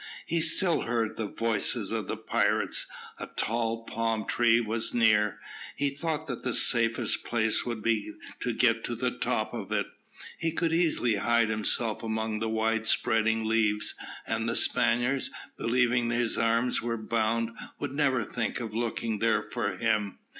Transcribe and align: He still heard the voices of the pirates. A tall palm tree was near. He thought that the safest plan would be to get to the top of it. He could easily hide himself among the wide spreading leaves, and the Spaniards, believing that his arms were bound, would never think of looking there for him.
He 0.25 0.41
still 0.41 0.81
heard 0.81 1.15
the 1.15 1.27
voices 1.27 1.91
of 1.91 2.07
the 2.07 2.17
pirates. 2.17 2.87
A 3.19 3.27
tall 3.27 3.83
palm 3.83 4.25
tree 4.25 4.59
was 4.59 4.95
near. 4.95 5.37
He 5.75 5.91
thought 5.91 6.25
that 6.25 6.41
the 6.41 6.55
safest 6.55 7.23
plan 7.23 7.51
would 7.67 7.83
be 7.83 8.13
to 8.39 8.51
get 8.51 8.83
to 8.85 8.95
the 8.95 9.11
top 9.11 9.53
of 9.53 9.71
it. 9.71 9.85
He 10.39 10.53
could 10.53 10.73
easily 10.73 11.17
hide 11.17 11.49
himself 11.49 12.01
among 12.01 12.39
the 12.39 12.49
wide 12.49 12.87
spreading 12.87 13.45
leaves, 13.45 13.93
and 14.25 14.49
the 14.49 14.55
Spaniards, 14.55 15.29
believing 15.55 16.07
that 16.07 16.15
his 16.15 16.35
arms 16.35 16.81
were 16.81 16.97
bound, 16.97 17.51
would 17.77 17.93
never 17.93 18.23
think 18.23 18.59
of 18.59 18.73
looking 18.73 19.19
there 19.19 19.43
for 19.43 19.77
him. 19.77 20.17